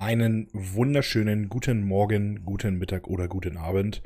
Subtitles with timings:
[0.00, 4.00] Einen wunderschönen guten Morgen, guten Mittag oder guten Abend,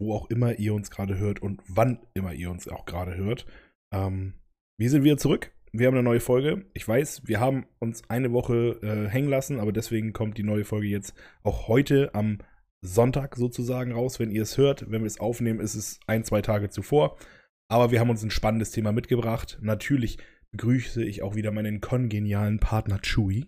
[0.00, 3.44] wo auch immer ihr uns gerade hört und wann immer ihr uns auch gerade hört.
[3.92, 4.32] Ähm,
[4.78, 5.52] wir sind wieder zurück.
[5.70, 6.64] Wir haben eine neue Folge.
[6.72, 10.64] Ich weiß, wir haben uns eine Woche äh, hängen lassen, aber deswegen kommt die neue
[10.64, 11.12] Folge jetzt
[11.42, 12.38] auch heute am
[12.80, 14.90] Sonntag sozusagen raus, wenn ihr es hört.
[14.90, 17.18] Wenn wir es aufnehmen, ist es ein, zwei Tage zuvor.
[17.68, 19.58] Aber wir haben uns ein spannendes Thema mitgebracht.
[19.60, 20.16] Natürlich
[20.52, 23.46] begrüße ich auch wieder meinen kongenialen Partner Chewy.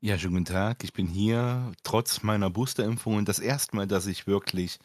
[0.00, 0.84] Ja, schönen guten Tag.
[0.84, 4.78] Ich bin hier trotz meiner Boosterimpfung und das erste Mal, dass ich wirklich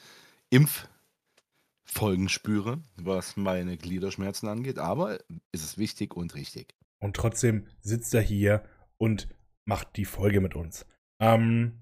[0.49, 5.19] Impffolgen spüre, was meine Gliederschmerzen angeht, aber
[5.51, 6.73] es ist wichtig und richtig.
[6.99, 8.63] Und trotzdem sitzt er hier
[8.97, 9.27] und
[9.65, 10.87] macht die Folge mit uns.
[11.19, 11.79] Ähm,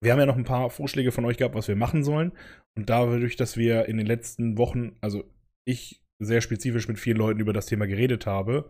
[0.00, 2.32] wir haben ja noch ein paar Vorschläge von euch gehabt, was wir machen sollen.
[2.74, 5.22] Und dadurch, dass wir in den letzten Wochen, also
[5.64, 8.68] ich sehr spezifisch mit vielen Leuten über das Thema geredet habe,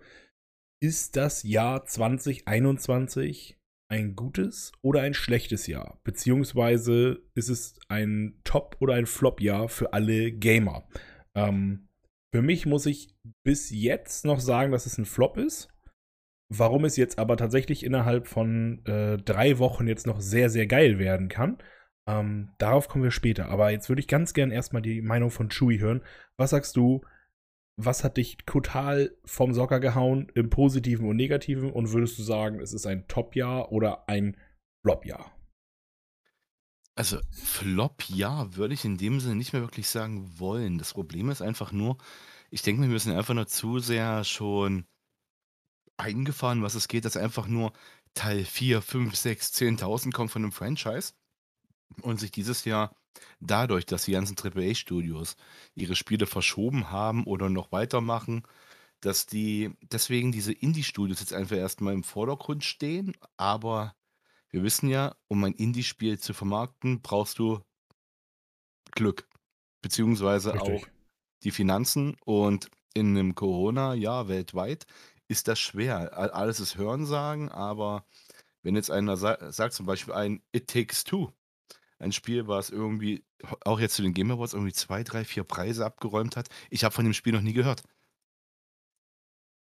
[0.81, 3.57] ist das Jahr 2021
[3.91, 6.01] ein gutes oder ein schlechtes Jahr?
[6.05, 10.89] Beziehungsweise ist es ein Top- oder ein Flop-Jahr für alle Gamer?
[11.35, 11.89] Ähm,
[12.33, 15.69] für mich muss ich bis jetzt noch sagen, dass es ein Flop ist.
[16.53, 20.99] Warum es jetzt aber tatsächlich innerhalb von äh, drei Wochen jetzt noch sehr, sehr geil
[20.99, 21.59] werden kann,
[22.09, 23.49] ähm, darauf kommen wir später.
[23.49, 26.03] Aber jetzt würde ich ganz gern erstmal die Meinung von Chewie hören.
[26.37, 27.03] Was sagst du?
[27.85, 31.73] Was hat dich total vom Socker gehauen im Positiven und Negativen?
[31.73, 34.37] Und würdest du sagen, es ist ein Top-Jahr oder ein
[34.85, 35.33] Flop-Jahr?
[36.95, 40.79] Also Flop-Jahr würde ich in dem Sinne nicht mehr wirklich sagen wollen.
[40.79, 41.97] Das Problem ist einfach nur,
[42.51, 44.85] ich denke, wir müssen einfach nur zu sehr schon
[45.97, 47.73] eingefahren, was es geht, dass einfach nur
[48.15, 51.15] Teil 4, 5, 6, 10.000 kommt von einem Franchise
[52.03, 52.95] und sich dieses Jahr
[53.41, 55.37] dadurch, dass die ganzen AAA-Studios
[55.75, 58.43] ihre Spiele verschoben haben oder noch weitermachen,
[59.01, 63.15] dass die deswegen diese Indie-Studios jetzt einfach erstmal im Vordergrund stehen.
[63.37, 63.95] Aber
[64.51, 67.61] wir wissen ja, um ein Indie-Spiel zu vermarkten, brauchst du
[68.93, 69.29] Glück,
[69.83, 70.71] beziehungsweise Richtig.
[70.71, 70.87] auch
[71.43, 72.17] die Finanzen.
[72.25, 74.87] Und in einem Corona-Jahr weltweit
[75.29, 76.17] ist das schwer.
[76.35, 78.05] Alles ist Hörensagen, aber
[78.63, 81.31] wenn jetzt einer sa sagt, zum Beispiel ein It Takes Two,
[82.01, 83.25] ein Spiel, was irgendwie
[83.65, 86.49] auch jetzt zu den Game Awards irgendwie 2, 3, 4 Preise abgeräumt hat.
[86.71, 87.83] Ich habe von dem Spiel noch nie gehört.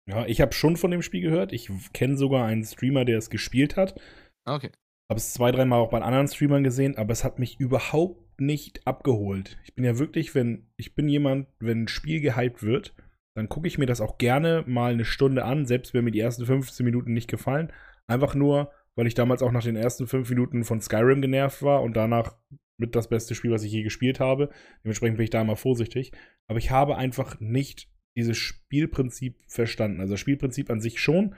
[0.07, 1.51] Ja, ich habe schon von dem Spiel gehört.
[1.51, 3.99] Ich kenne sogar einen Streamer, der es gespielt hat.
[4.45, 4.71] Ah, okay.
[5.09, 8.85] Habe es zwei, dreimal auch bei anderen Streamern gesehen, aber es hat mich überhaupt nicht
[8.85, 9.57] abgeholt.
[9.63, 12.93] Ich bin ja wirklich, wenn, ich bin jemand, wenn ein Spiel gehypt wird,
[13.35, 16.19] dann gucke ich mir das auch gerne mal eine Stunde an, selbst wenn mir die
[16.19, 17.71] ersten 15 Minuten nicht gefallen.
[18.07, 21.83] Einfach nur, weil ich damals auch nach den ersten fünf Minuten von Skyrim genervt war
[21.83, 22.35] und danach
[22.79, 24.49] mit das beste Spiel, was ich je gespielt habe.
[24.83, 26.11] Dementsprechend bin ich da immer vorsichtig.
[26.49, 30.01] Aber ich habe einfach nicht dieses Spielprinzip verstanden.
[30.01, 31.35] Also das Spielprinzip an sich schon.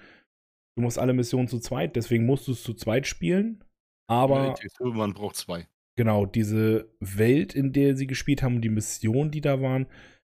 [0.78, 3.64] Du musst alle Missionen zu zweit, deswegen musst du es zu zweit spielen.
[4.10, 5.68] Aber Ja, man braucht zwei.
[5.98, 9.88] genau, diese Welt, in der sie gespielt haben und die Missionen, die da waren,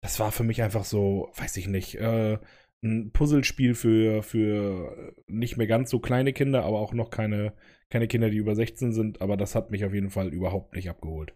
[0.03, 2.39] das war für mich einfach so, weiß ich nicht, äh,
[2.85, 7.55] ein Puzzlespiel für, für nicht mehr ganz so kleine Kinder, aber auch noch keine,
[7.89, 9.23] keine Kinder, die über 16 sind.
[9.23, 11.35] Aber das hat mich auf jeden Fall überhaupt nicht abgeholt.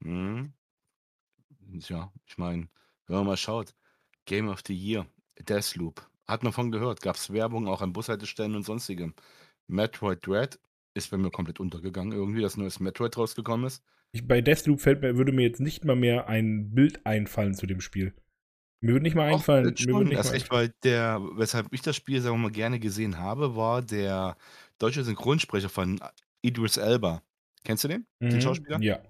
[0.00, 0.54] Mhm.
[1.72, 2.68] Ja, ich meine,
[3.06, 3.74] wenn man mal schaut,
[4.24, 5.06] Game of the Year,
[5.38, 9.14] Deathloop, hat man von gehört, gab es Werbung auch an Bushaltestellen und sonstigem.
[9.66, 10.58] Metroid Dread
[10.94, 13.84] ist bei mir komplett untergegangen irgendwie, dass neues Metroid rausgekommen ist.
[14.12, 17.66] Ich, bei Deathloop fällt mir, würde mir jetzt nicht mal mehr ein Bild einfallen zu
[17.66, 18.14] dem Spiel.
[18.80, 19.64] Mir würde nicht mal einfallen.
[19.64, 20.04] würde schon.
[20.08, 22.80] nicht Das mal ist echt, weil der, weshalb ich das Spiel, sagen wir mal, gerne
[22.80, 24.36] gesehen habe, war der
[24.78, 26.00] deutsche Synchronsprecher von
[26.42, 27.22] Idris Elba.
[27.64, 28.06] Kennst du den?
[28.32, 28.78] Den Mhm, Schauspieler?
[28.80, 29.00] Ja.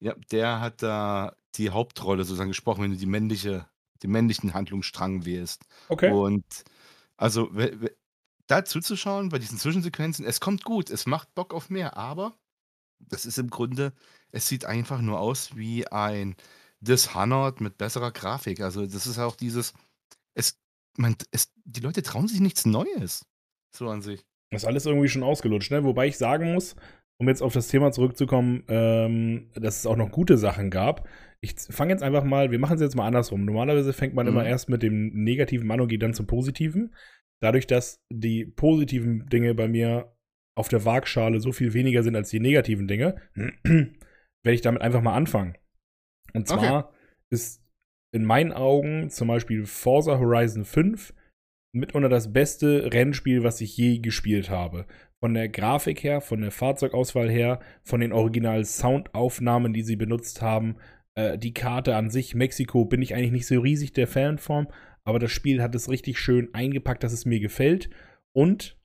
[0.00, 3.66] Ja, der hat da die Hauptrolle sozusagen gesprochen, wenn du die männliche,
[4.02, 5.64] den männlichen Handlungsstrang wählst.
[5.88, 6.10] Okay.
[6.10, 6.44] Und
[7.16, 7.50] also
[8.46, 12.38] da zuzuschauen bei diesen Zwischensequenzen, es kommt gut, es macht Bock auf mehr, aber
[13.00, 13.92] das ist im Grunde,
[14.32, 16.36] es sieht einfach nur aus wie ein
[16.80, 18.60] Dishonored mit besserer Grafik.
[18.60, 19.74] Also das ist auch dieses,
[20.34, 20.58] es,
[20.96, 23.26] man, es, die Leute trauen sich nichts Neues.
[23.74, 24.24] So an sich.
[24.50, 25.84] Das ist alles irgendwie schon ausgelutscht, ne?
[25.84, 26.76] Wobei ich sagen muss,
[27.18, 31.08] um jetzt auf das Thema zurückzukommen, ähm, dass es auch noch gute Sachen gab.
[31.40, 33.44] Ich fange jetzt einfach mal, wir machen es jetzt mal andersrum.
[33.44, 34.32] Normalerweise fängt man Mhm.
[34.32, 36.94] immer erst mit dem Negativen an und geht dann zum Positiven.
[37.42, 40.16] Dadurch, dass die positiven Dinge bei mir
[40.56, 43.16] auf der Waagschale so viel weniger sind als die negativen Dinge,
[43.64, 43.94] werde
[44.54, 45.56] ich damit einfach mal anfangen.
[46.34, 46.66] Und Okay.
[46.66, 46.92] zwar
[47.30, 47.62] ist
[48.12, 51.12] in meinen Augen zum Beispiel Forza Horizon 5
[51.72, 54.86] mitunter das beste Rennspiel, was ich je gespielt habe.
[55.20, 60.40] Von der Grafik her, von der Fahrzeugauswahl her, von den original Soundaufnahmen, die sie benutzt
[60.40, 60.76] haben.
[61.14, 64.68] Äh, die Karte an sich, Mexiko, bin ich eigentlich nicht so riesig der Fan von,
[65.04, 67.90] aber das Spiel hat es richtig schön eingepackt, dass es mir gefällt.
[68.34, 68.76] Und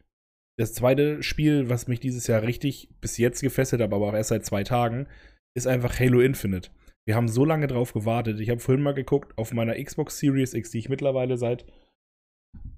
[0.60, 4.30] Das zweite Spiel, was mich dieses Jahr richtig bis jetzt gefesselt hat, aber auch erst
[4.30, 5.08] seit zwei Tagen,
[5.56, 6.70] ist einfach Halo Infinite.
[7.06, 8.40] Wir haben so lange drauf gewartet.
[8.40, 11.66] Ich habe vorhin mal geguckt, auf meiner Xbox Series X, die ich mittlerweile seit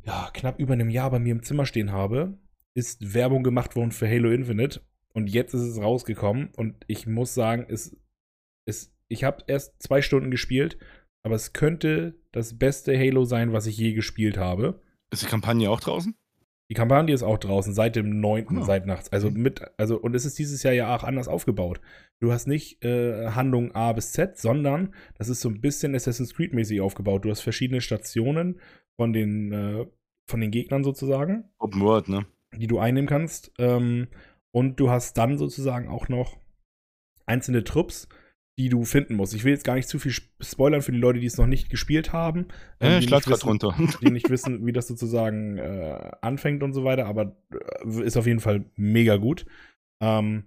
[0.03, 2.37] ja, knapp über einem Jahr bei mir im Zimmer stehen habe,
[2.73, 4.81] ist Werbung gemacht worden für Halo Infinite.
[5.13, 6.49] Und jetzt ist es rausgekommen.
[6.55, 7.95] Und ich muss sagen, es,
[8.65, 10.77] es, ich habe erst zwei Stunden gespielt,
[11.23, 14.81] aber es könnte das beste Halo sein, was ich je gespielt habe.
[15.11, 16.15] Ist die Kampagne auch draußen?
[16.69, 18.57] Die Kampagne ist auch draußen seit dem 9.
[18.57, 18.63] Ah.
[18.63, 19.11] seit nachts.
[19.11, 21.81] Also mit, also, und es ist dieses Jahr ja auch anders aufgebaut.
[22.19, 26.33] Du hast nicht äh, Handlung A bis Z, sondern das ist so ein bisschen Assassin's
[26.33, 27.25] Creed-mäßig aufgebaut.
[27.25, 28.59] Du hast verschiedene Stationen
[28.95, 29.85] von den, äh,
[30.29, 31.49] von den Gegnern sozusagen.
[31.59, 32.25] Open World, ne?
[32.55, 33.51] Die du einnehmen kannst.
[33.57, 34.07] Ähm,
[34.51, 36.37] und du hast dann sozusagen auch noch
[37.25, 38.07] einzelne Trupps,
[38.59, 39.33] die du finden musst.
[39.33, 41.69] Ich will jetzt gar nicht zu viel spoilern für die Leute, die es noch nicht
[41.69, 42.47] gespielt haben.
[42.79, 43.75] Ähm, ich lade nicht gerade wissen- runter.
[44.01, 48.27] die nicht wissen, wie das sozusagen äh, anfängt und so weiter, aber äh, ist auf
[48.27, 49.45] jeden Fall mega gut.
[50.01, 50.43] Ähm,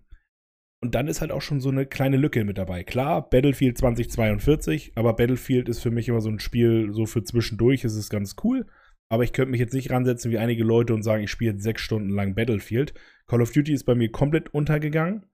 [0.83, 2.85] und dann ist halt auch schon so eine kleine Lücke mit dabei.
[2.85, 7.83] Klar, Battlefield 2042, aber Battlefield ist für mich immer so ein Spiel, so für zwischendurch
[7.83, 8.67] ist es ganz cool.
[9.09, 11.63] Aber ich könnte mich jetzt nicht ransetzen wie einige Leute und sagen, ich spiele jetzt
[11.63, 12.93] sechs Stunden lang Battlefield.
[13.27, 15.25] Call of Duty ist bei mir komplett untergegangen.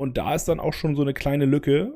[0.00, 1.92] Und da ist dann auch schon so eine kleine Lücke,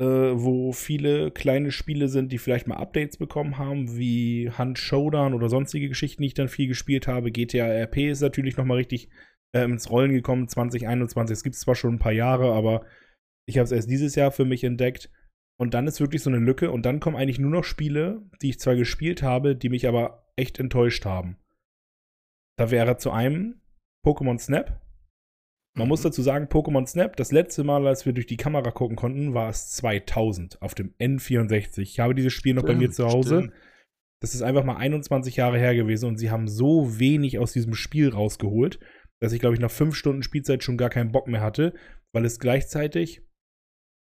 [0.00, 5.34] äh, wo viele kleine Spiele sind, die vielleicht mal Updates bekommen haben, wie Hunt Showdown
[5.34, 7.30] oder sonstige Geschichten, die ich dann viel gespielt habe.
[7.30, 9.10] GTA RP ist natürlich noch mal richtig
[9.54, 11.34] äh, ins Rollen gekommen, 2021.
[11.34, 12.86] Es gibt zwar schon ein paar Jahre, aber
[13.46, 15.10] ich habe es erst dieses Jahr für mich entdeckt.
[15.60, 16.70] Und dann ist wirklich so eine Lücke.
[16.70, 20.26] Und dann kommen eigentlich nur noch Spiele, die ich zwar gespielt habe, die mich aber
[20.36, 21.36] echt enttäuscht haben.
[22.56, 23.60] Da wäre zu einem
[24.06, 24.81] Pokémon Snap.
[25.74, 26.04] Man muss Mhm.
[26.08, 29.48] dazu sagen, Pokémon Snap, das letzte Mal, als wir durch die Kamera gucken konnten, war
[29.48, 31.80] es 2000 auf dem N64.
[31.82, 33.38] Ich habe dieses Spiel noch bei mir Stimmt, zu Hause.
[33.42, 33.52] stimmt.
[34.20, 37.74] Das ist einfach mal 21 Jahre her gewesen und sie haben so wenig aus diesem
[37.74, 38.78] Spiel rausgeholt,
[39.20, 41.74] dass ich, glaube ich, nach fünf Stunden Spielzeit schon gar keinen Bock mehr hatte,
[42.12, 43.22] weil es gleichzeitig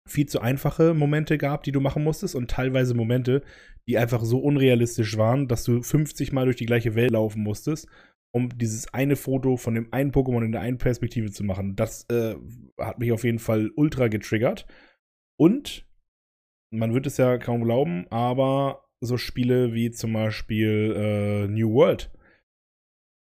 [0.07, 3.43] viel zu einfache Momente gab, die du machen musstest und teilweise Momente,
[3.87, 7.87] die einfach so unrealistisch waren, dass du 50 Mal durch die gleiche Welt laufen musstest,
[8.31, 11.75] um dieses eine Foto von dem einen Pokémon in der einen Perspektive zu machen.
[11.75, 12.35] Das äh,
[12.79, 14.67] hat mich auf jeden Fall ultra getriggert.
[15.39, 15.87] Und
[16.71, 22.11] man wird es ja kaum glauben, aber so Spiele wie zum Beispiel äh, New World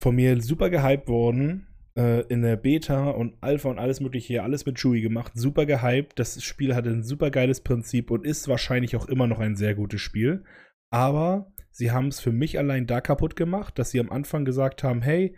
[0.02, 1.68] von mir super gehypt worden.
[1.98, 5.32] Äh, in der Beta und Alpha und alles mögliche hier, alles mit Chewie gemacht.
[5.36, 6.20] Super gehypt.
[6.20, 9.74] Das Spiel hatte ein super geiles Prinzip und ist wahrscheinlich auch immer noch ein sehr
[9.74, 10.44] gutes Spiel.
[10.92, 14.84] Aber sie haben es für mich allein da kaputt gemacht, dass sie am Anfang gesagt
[14.84, 15.36] haben, hey,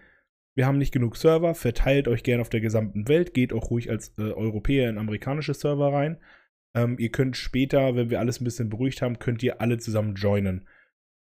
[0.56, 3.90] wir haben nicht genug Server, verteilt euch gerne auf der gesamten Welt, geht auch ruhig
[3.90, 6.18] als äh, Europäer in amerikanische Server rein.
[6.74, 10.16] Ähm, ihr könnt später, wenn wir alles ein bisschen beruhigt haben, könnt ihr alle zusammen
[10.16, 10.68] joinen.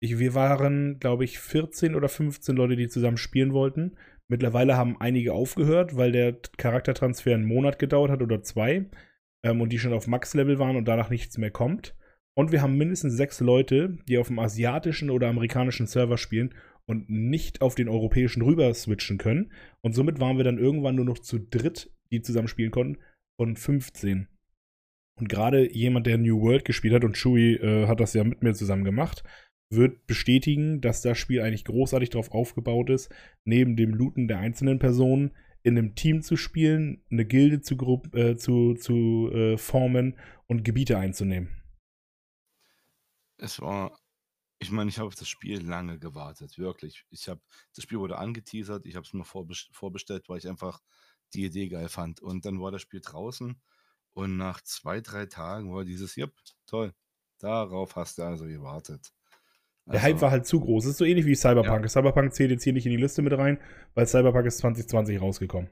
[0.00, 3.96] Ich, wir waren, glaube ich, 14 oder 15 Leute, die zusammen spielen wollten.
[4.26, 8.86] Mittlerweile haben einige aufgehört, weil der Charaktertransfer einen Monat gedauert hat oder zwei
[9.44, 11.94] ähm, und die schon auf Max-Level waren und danach nichts mehr kommt.
[12.36, 16.54] Und wir haben mindestens sechs Leute, die auf dem asiatischen oder amerikanischen Server spielen
[16.86, 19.52] und nicht auf den europäischen rüber switchen können.
[19.82, 22.98] Und somit waren wir dann irgendwann nur noch zu dritt, die zusammen spielen konnten,
[23.36, 24.28] von 15.
[25.16, 28.42] Und gerade jemand, der New World gespielt hat, und Chewie äh, hat das ja mit
[28.42, 29.22] mir zusammen gemacht,
[29.70, 33.14] wird bestätigen, dass das Spiel eigentlich großartig darauf aufgebaut ist,
[33.44, 35.30] neben dem Looten der einzelnen Personen
[35.62, 40.98] in einem Team zu spielen, eine Gilde zu, äh, zu, zu äh, formen und Gebiete
[40.98, 41.48] einzunehmen.
[43.44, 44.00] Es war,
[44.58, 47.04] ich meine, ich habe auf das Spiel lange gewartet, wirklich.
[47.10, 47.42] Ich habe,
[47.74, 50.80] das Spiel wurde angeteasert, ich habe es mir vorbest vorbestellt, weil ich einfach
[51.34, 52.20] die Idee geil fand.
[52.20, 53.60] Und dann war das Spiel draußen
[54.14, 56.32] und nach zwei, drei Tagen war dieses, yep,
[56.64, 56.94] toll,
[57.38, 59.12] darauf hast du also gewartet.
[59.86, 60.86] Der Hype war halt zu groß.
[60.86, 61.90] Es ist so ähnlich wie Cyberpunk.
[61.90, 63.60] Cyberpunk zählt jetzt hier nicht in die Liste mit rein,
[63.92, 65.68] weil Cyberpunk ist 2020 rausgekommen.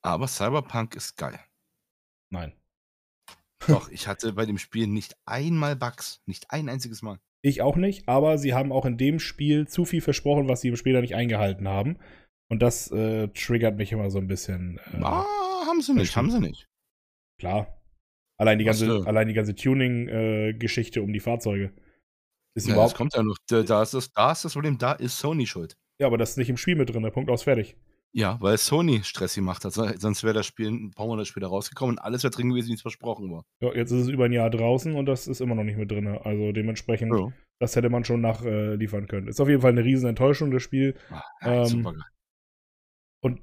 [0.00, 1.38] Aber Cyberpunk ist geil.
[2.30, 2.52] Nein.
[3.68, 7.18] Doch, ich hatte bei dem Spiel nicht einmal Bugs, nicht ein einziges Mal.
[7.42, 10.68] Ich auch nicht, aber sie haben auch in dem Spiel zu viel versprochen, was sie
[10.68, 11.98] im Später nicht eingehalten haben.
[12.48, 14.78] Und das äh, triggert mich immer so ein bisschen.
[14.92, 15.24] Äh, ah,
[15.66, 16.68] haben sie nicht, haben sie nicht.
[17.38, 17.82] Klar.
[18.38, 19.06] Allein die Was ganze, denn?
[19.06, 21.72] allein die ganze Tuning-Geschichte um die Fahrzeuge.
[22.54, 22.94] Ist Ja, das überhaupt.
[22.96, 23.36] kommt ja noch.
[23.48, 25.76] Da, da, ist das, da ist das Problem, da ist Sony schuld.
[26.00, 27.02] Ja, aber das ist nicht im Spiel mit drin.
[27.02, 27.76] Der Punkt aus fertig.
[28.14, 29.72] Ja, weil Sony Stress gemacht hat.
[29.72, 32.68] So- Sonst wäre das Spiel ein paar Monate später rausgekommen und alles wäre drin gewesen,
[32.68, 33.44] wie es versprochen war.
[33.60, 35.90] Ja, jetzt ist es über ein Jahr draußen und das ist immer noch nicht mit
[35.90, 36.06] drin.
[36.06, 37.32] Also dementsprechend, Ja.
[37.58, 39.28] das hätte man schon nachliefern können.
[39.28, 40.94] Ist auf jeden Fall eine riesen Enttäuschung, das Spiel.
[41.10, 41.22] Ah,
[41.62, 42.02] Ähm, super geil.
[43.24, 43.40] Und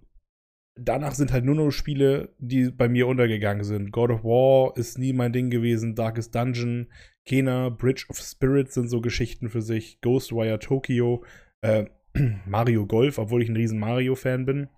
[0.75, 3.91] danach sind halt nur noch Spiele, die bei mir untergegangen sind.
[3.91, 5.95] God of War ist nie mein Ding gewesen.
[5.95, 6.91] Darkest Dungeon,
[7.25, 9.99] Kena, Bridge of Spirits sind so Geschichten für sich.
[10.01, 11.23] Ghostwire Tokyo.
[11.61, 11.85] Äh,
[12.45, 14.69] Mario Golf, obwohl ich ein riesen Mario-Fan bin.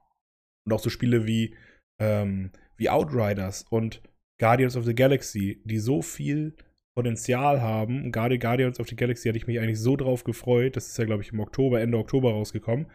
[0.65, 1.55] Und auch so Spiele wie,
[1.99, 4.01] ähm, wie Outriders und
[4.39, 6.55] Guardians of the Galaxy, die so viel
[6.95, 8.11] Potenzial haben.
[8.11, 10.75] Gerade Guardians of the Galaxy hatte ich mich eigentlich so drauf gefreut.
[10.75, 12.87] Das ist ja, glaube ich, im Oktober, Ende Oktober rausgekommen.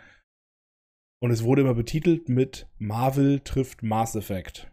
[1.22, 4.70] Und es wurde immer betitelt mit Marvel trifft Mass Effect.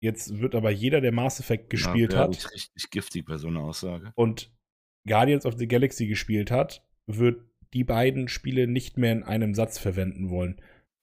[0.00, 3.60] Jetzt wird aber jeder, der Mass Effect gespielt ja, hat richtig giftig bei so einer
[3.60, 4.12] Aussage.
[4.14, 4.52] und
[5.08, 7.42] Guardians of the Galaxy gespielt hat, wird
[7.74, 10.60] die beiden Spiele nicht mehr in einem Satz verwenden wollen.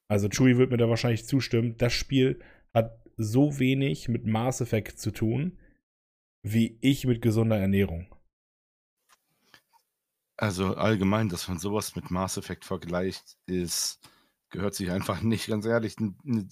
[0.07, 1.77] Also Chewie wird mir da wahrscheinlich zustimmen.
[1.77, 2.39] Das Spiel
[2.73, 5.57] hat so wenig mit Mass Effect zu tun,
[6.43, 8.13] wie ich mit gesunder Ernährung.
[10.37, 14.01] Also allgemein, dass man sowas mit Mass Effect vergleicht, ist,
[14.49, 15.95] gehört sich einfach nicht, ganz ehrlich.
[15.97, 16.49] Eine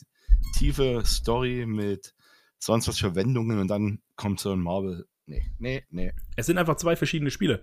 [0.56, 2.16] tiefe Story mit
[2.60, 5.06] sonst was Verwendungen und dann kommt so ein Marvel.
[5.26, 6.14] Nee, nee, nee.
[6.36, 7.62] Es sind einfach zwei verschiedene Spiele.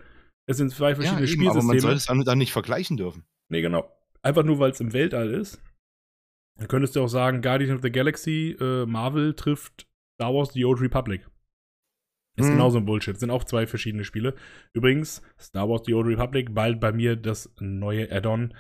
[0.51, 1.95] Es sind zwei verschiedene eben, aber man soll Spielsysteme.
[1.95, 3.25] es dann, dann nicht vergleichen dürfen.
[3.49, 3.89] Nee, genau.
[4.23, 5.61] Einfach nur, weil es im Weltall ist.
[6.59, 10.65] Dann könntest du auch sagen, Guardians of the Galaxy, äh, Marvel trifft Star Wars The
[10.65, 11.27] Old Republic.
[12.37, 12.53] Ist Mhm.
[12.53, 13.19] genauso ein Bullshit.
[13.19, 14.35] Sind auch zwei verschiedene Spiele.
[14.73, 18.53] Übrigens, Star Wars The Old Republic, bald bei mir das neue Add-on.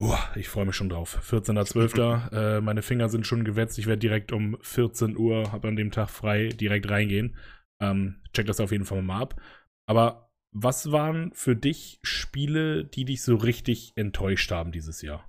[0.00, 1.18] Uah, ich freue mich schon drauf.
[1.22, 2.30] 14.12.
[2.32, 3.78] äh, meine Finger sind schon gewetzt.
[3.78, 7.36] Ich werde direkt um 14 Uhr, habe an dem Tag frei, direkt reingehen.
[7.82, 9.40] Ähm, check das auf jeden Fall mal ab.
[9.86, 15.28] Aber was waren für dich Spiele, die dich so richtig enttäuscht haben dieses Jahr?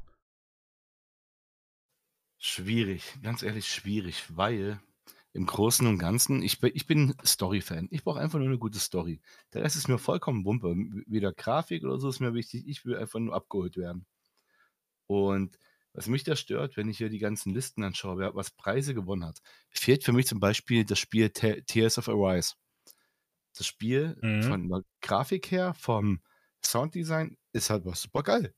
[2.37, 4.81] Schwierig, ganz ehrlich schwierig, weil
[5.33, 7.87] im Großen und Ganzen, ich bin, ich bin Story-Fan.
[7.91, 9.21] Ich brauche einfach nur eine gute Story.
[9.53, 10.75] Der Rest ist mir vollkommen Wumpe.
[11.07, 12.67] Weder Grafik oder so ist mir wichtig.
[12.67, 14.05] Ich will einfach nur abgeholt werden.
[15.07, 15.57] Und
[15.93, 19.25] was mich da stört, wenn ich hier die ganzen Listen anschaue, wer was Preise gewonnen
[19.25, 22.55] hat, fehlt für mich zum Beispiel das Spiel Te- Tears of Arise.
[23.57, 24.43] Das Spiel Mhm.
[24.43, 26.21] von der Grafik her, vom
[26.63, 28.53] Sounddesign, ist halt was super geil.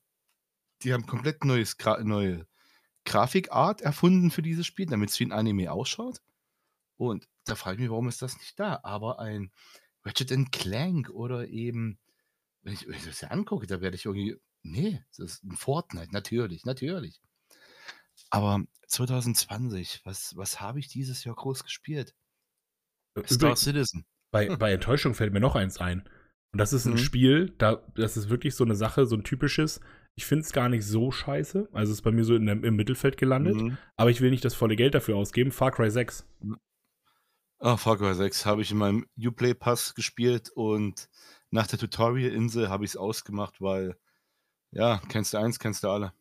[0.83, 2.47] Die haben komplett neues Gra neue
[3.05, 6.21] Grafikart erfunden für dieses Spiel, damit es wie ein Anime ausschaut.
[6.97, 8.79] Und da frage ich mich, warum ist das nicht da?
[8.83, 9.51] Aber ein
[10.05, 11.99] Ratchet Clank oder eben,
[12.63, 15.55] wenn ich, wenn ich das ja angucke, da werde ich irgendwie, nee, das ist ein
[15.57, 17.21] Fortnite, natürlich, natürlich.
[18.29, 22.13] Aber 2020, was, was habe ich dieses Jahr groß gespielt?
[23.25, 24.05] Star Übrigens, Citizen.
[24.33, 26.01] Bei, bei Enttäuschung fällt mir noch eins ein.
[26.51, 26.97] Und das ist ein Mhm.
[26.97, 29.79] Spiel, da, das ist wirklich so eine Sache, so ein typisches.
[30.15, 31.69] Ich finde es gar nicht so scheiße.
[31.71, 33.55] Also es ist bei mir so in der, im Mittelfeld gelandet.
[33.55, 33.77] Mhm.
[33.95, 35.51] Aber ich will nicht das volle Geld dafür ausgeben.
[35.51, 36.27] Far Cry 6.
[37.59, 41.07] Ah, Far Cry 6 habe ich in meinem Uplay Pass gespielt und
[41.49, 43.95] nach der Tutorial-Insel habe ich es ausgemacht, weil,
[44.71, 46.13] ja, kennst du eins, kennst du alle.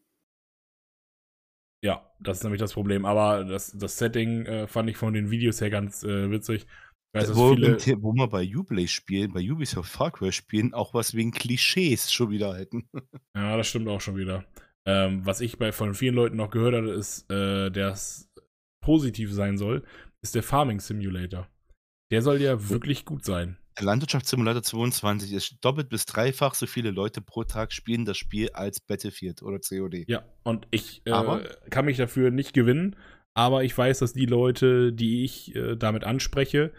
[1.83, 3.05] Ja, das ist nämlich das Problem.
[3.05, 6.67] Aber das, das Setting äh, fand ich von den Videos her ganz äh, witzig.
[7.15, 10.73] Weiß, dass wo, viele, wir- wo wir bei Uplay spielen, bei Ubisoft Far Cry spielen,
[10.73, 12.89] auch was wegen Klischees schon wieder hätten.
[13.37, 14.45] Ja, das stimmt auch schon wieder.
[14.87, 18.31] Ähm, was ich bei von vielen Leuten noch gehört habe, ist, äh, dass
[18.85, 19.85] positiv sein soll,
[20.23, 21.49] ist der Farming Simulator.
[22.11, 23.57] Der soll ja wirklich gut sein.
[23.79, 28.51] Der Landwirtschaftssimulator 22 ist doppelt bis dreifach so viele Leute pro Tag spielen das Spiel
[28.51, 30.05] als Battlefield oder COD.
[30.09, 31.11] Ja, und ich äh,
[31.71, 32.97] kann mich dafür nicht gewinnen,
[33.35, 36.73] aber ich weiß, dass die Leute, die ich äh, damit anspreche, äh,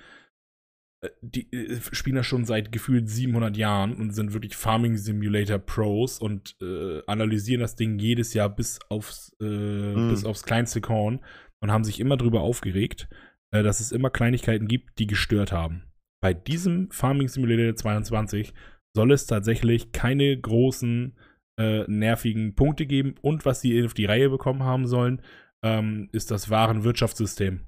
[1.22, 6.20] die äh, spielen das schon seit gefühlt 700 Jahren und sind wirklich Farming Simulator Pros
[6.20, 10.10] und äh, analysieren das Ding jedes Jahr bis aufs, äh, Mhm.
[10.10, 11.20] bis aufs kleinste Korn
[11.62, 13.08] und haben sich immer drüber aufgeregt,
[13.52, 15.84] äh, dass es immer Kleinigkeiten gibt, die gestört haben.
[16.22, 18.54] Bei diesem Farming Simulator 22
[18.96, 21.18] soll es tatsächlich keine großen
[21.60, 23.16] äh, nervigen Punkte geben.
[23.22, 25.22] Und was sie auf die Reihe bekommen haben sollen,
[25.64, 27.62] ähm, ist das Warenwirtschaftssystem.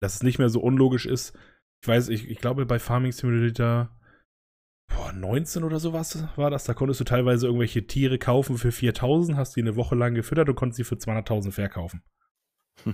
[0.00, 1.36] Dass es nicht mehr so unlogisch ist.
[1.82, 3.90] Ich weiß, ich, ich glaube, bei Farming Simulator
[4.88, 6.64] boah, 19 oder sowas war das.
[6.64, 10.48] Da konntest du teilweise irgendwelche Tiere kaufen für 4000, hast die eine Woche lang gefüttert
[10.48, 12.02] und konntest sie für 200.000 verkaufen.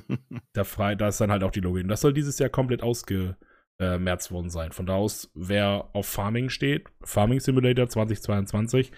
[0.54, 1.82] Da, frei, da ist dann halt auch die Logik.
[1.82, 4.72] Und das soll dieses Jahr komplett ausgemerzt worden sein.
[4.72, 8.92] Von da aus, wer auf Farming steht, Farming Simulator 2022,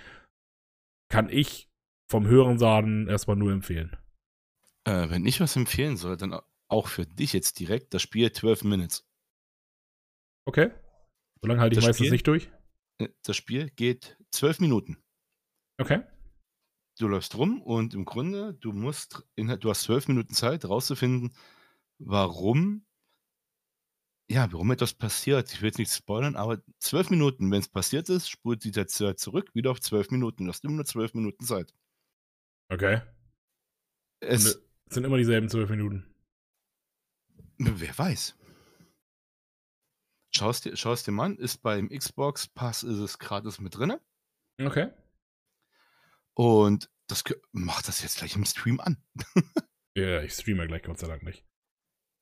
[1.10, 1.70] kann ich
[2.08, 3.96] vom höheren Sagen erstmal nur empfehlen.
[4.84, 6.38] Äh, wenn ich was empfehlen soll, dann
[6.68, 9.08] auch für dich jetzt direkt das Spiel 12 Minutes.
[10.46, 10.70] Okay?
[11.42, 12.12] Solange halte ich Das meistens Spiel?
[12.12, 12.50] nicht durch.
[12.98, 14.96] Äh, Das Spiel geht 12 Minuten.
[15.78, 16.02] Okay.
[16.98, 21.36] Du läufst rum und im Grunde, du musst, in, du hast 12 Minuten Zeit, rauszufinden,
[21.98, 22.86] warum,
[24.30, 25.52] ja, warum etwas passiert.
[25.52, 29.18] Ich will jetzt nicht spoilern, aber 12 Minuten, wenn es passiert ist, spult die Zeit
[29.20, 30.44] zurück, wieder auf 12 Minuten.
[30.44, 31.74] Du hast immer nur 12 Minuten Zeit.
[32.72, 33.02] Okay.
[34.20, 34.62] Es, es
[34.94, 36.06] sind immer dieselben zwölf Minuten.
[37.58, 38.36] wer weiß.
[40.36, 44.00] Schaust dir, schaust dir mal an, ist beim Xbox Pass ist es gratis mit drinne.
[44.60, 44.88] Okay.
[46.34, 48.98] Und Das mach das jetzt gleich im Stream an.
[49.96, 51.42] Ja, ich streame gleich, Gott sei Dank nicht.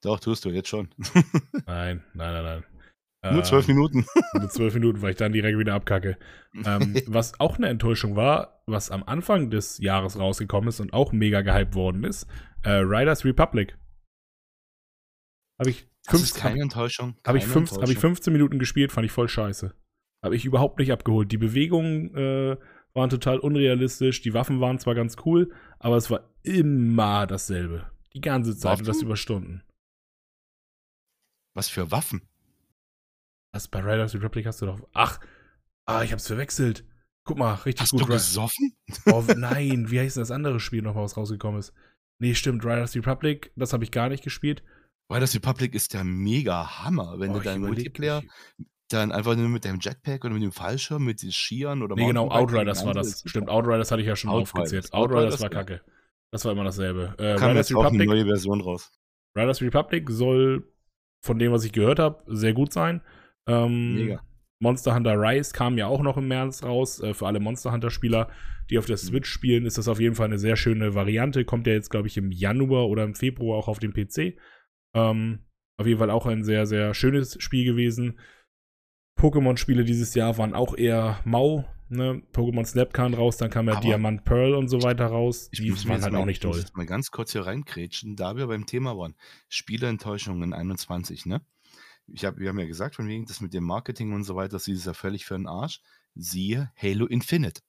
[0.01, 0.95] Doch, tust du jetzt schon.
[1.67, 3.35] Nein, nein, nein, nein.
[3.35, 4.07] Nur zwölf Ähm, Minuten.
[4.35, 6.17] Nur zwölf Minuten, weil ich dann direkt wieder abkacke.
[6.65, 11.11] Ähm, was auch eine Enttäuschung war, was am Anfang des Jahres rausgekommen ist und auch
[11.11, 12.29] mega gehypt worden ist,
[12.63, 13.77] äh, Riders Republic.
[15.59, 17.17] Habe ich, Das fünf- ist keine Enttäuschung.
[17.25, 17.97] hab ich, hab ich Enttäuschung.
[17.97, 19.75] 15 Minuten gespielt, fand ich voll scheiße.
[20.23, 21.31] Habe ich überhaupt nicht abgeholt.
[21.33, 22.57] Die Bewegungen äh,
[22.95, 27.91] waren total unrealistisch, die Waffen waren zwar ganz cool, aber es war immer dasselbe.
[28.15, 29.07] Die ganze Zeit und das Waffen?
[29.07, 29.63] über Stunden.
[31.55, 32.23] Was für Waffen?
[33.53, 34.81] Was bei Riders Republic hast du doch.
[34.93, 35.21] Ach,
[35.87, 36.85] ah, ich hab's verwechselt.
[37.27, 38.01] Guck mal, richtig Hast gut.
[38.03, 38.77] du Ri- gesoffen?
[39.07, 41.73] Oh, nein, wie heißt denn das andere Spiel nochmal, was rausgekommen ist?
[42.21, 44.63] Nee, stimmt, Riders Republic, das habe ich gar nicht gespielt.
[45.09, 48.23] Weil das Republic ist der mega Hammer, wenn Oh, du deinen Multiplayer
[48.59, 51.95] ich- dann einfach nur mit deinem Jetpack oder mit dem Fallschirm, mit den Skiern oder
[51.97, 53.23] Nee, genau, Outriders war das.
[53.27, 53.49] Stimmt.
[53.49, 54.55] Outriders hatte ich ja schon Outriders.
[54.55, 54.93] aufgezählt.
[54.93, 55.81] Outriders Outriders, war kacke.
[56.31, 57.15] Das war immer dasselbe.
[57.19, 58.93] Äh, Kam Riders jetzt auch eine Republic, neue Version raus.
[59.37, 60.69] Riders Republic soll
[61.25, 63.01] von dem, was ich gehört habe, sehr gut sein.
[63.47, 64.23] Ähm, Mega.
[64.61, 67.01] Monster Hunter Rise kam ja auch noch im März raus.
[67.01, 68.31] Äh, für alle Monster Hunter-Spieler,
[68.71, 71.45] die auf der Switch spielen, ist das auf jeden Fall eine sehr schöne Variante.
[71.45, 74.37] Kommt ja jetzt, glaube ich, im Januar oder im Februar auch auf den PC.
[74.95, 75.41] Ähm,
[75.77, 78.19] auf jeden Fall auch ein sehr, sehr schönes Spiel gewesen.
[79.19, 81.69] Pokémon-Spiele dieses Jahr waren auch eher mau.
[81.89, 82.23] Ne?
[82.33, 85.49] Pokémon Snap kam raus, dann kam ja Aber Diamant Pearl und so weiter raus.
[85.53, 86.71] Ich Die muss waren halt mal, auch nicht ich muss toll.
[86.75, 89.15] mal ganz kurz hier reinkrätschen, da wir beim Thema waren.
[89.49, 91.45] Spieleenttäuschungen in 21, ne?
[92.07, 94.51] Ich hab, wir haben ja gesagt, von wegen das mit dem Marketing und so weiter,
[94.53, 95.81] das ist ja völlig für den Arsch.
[96.15, 97.63] Siehe Halo Infinite.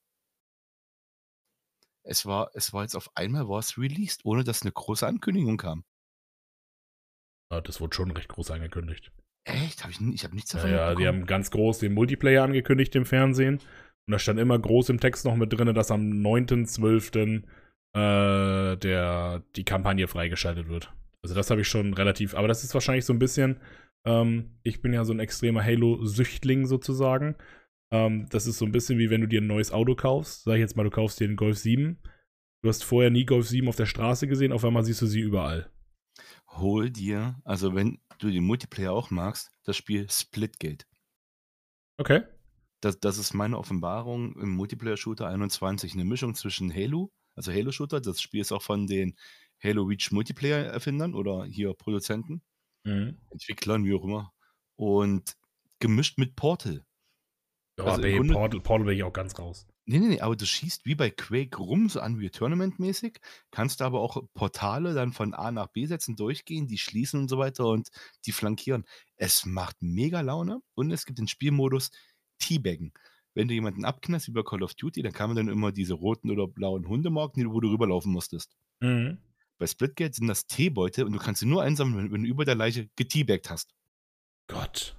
[2.03, 5.57] Es war, es war jetzt auf einmal war es released, ohne dass eine große Ankündigung
[5.57, 5.83] kam.
[7.51, 9.11] Ja, das wurde schon recht groß angekündigt.
[9.45, 9.83] Echt?
[9.83, 13.05] Hab ich, ich habe nichts davon ja, die haben ganz groß den Multiplayer angekündigt im
[13.05, 13.55] Fernsehen.
[14.07, 17.43] Und da stand immer groß im Text noch mit drin, dass am 9.12.
[17.95, 20.91] Äh, der, die Kampagne freigeschaltet wird.
[21.23, 23.61] Also das habe ich schon relativ, aber das ist wahrscheinlich so ein bisschen,
[24.05, 27.35] ähm, ich bin ja so ein extremer Halo-Süchtling sozusagen.
[27.93, 30.43] Ähm, das ist so ein bisschen wie wenn du dir ein neues Auto kaufst.
[30.43, 31.97] Sag ich jetzt mal, du kaufst dir einen Golf 7.
[32.63, 35.21] Du hast vorher nie Golf 7 auf der Straße gesehen, auf einmal siehst du sie
[35.21, 35.69] überall.
[36.57, 40.85] Hol dir, also wenn du den Multiplayer auch magst, das Spiel Splitgate.
[41.99, 42.23] Okay.
[42.81, 45.93] Das, das ist meine Offenbarung im Multiplayer-Shooter 21.
[45.93, 49.15] Eine Mischung zwischen Halo, also Halo-Shooter, das Spiel ist auch von den
[49.63, 52.41] Halo Reach Multiplayer-Erfindern oder hier Produzenten,
[52.85, 53.17] Mhm.
[53.31, 54.31] Entwicklern, wie auch immer.
[54.75, 55.35] Und
[55.79, 56.85] gemischt mit Portal.
[57.79, 59.67] Ja, Also Portal, Portal bin ich auch ganz raus.
[59.87, 63.19] Nee, nee, nee, aber du schießt wie bei Quake rum, so an wie Tournament-mäßig,
[63.51, 67.37] kannst aber auch Portale dann von A nach B setzen, durchgehen, die schließen und so
[67.37, 67.89] weiter und
[68.25, 68.85] die flankieren.
[69.15, 71.91] Es macht mega Laune und es gibt den Spielmodus
[72.39, 72.93] Teabaggen.
[73.35, 76.31] Wenn du jemanden abknallst wie bei Call of Duty, dann kamen dann immer diese roten
[76.31, 78.55] oder blauen Hundemarken, die- wo du rüberlaufen musstest.
[78.79, 79.19] Mhm.
[79.59, 82.43] Bei Splitgate sind das Teebeute und du kannst sie nur einsammeln, wenn, wenn du über
[82.43, 83.75] der Leiche geteabaggt hast.
[84.47, 84.95] Gott.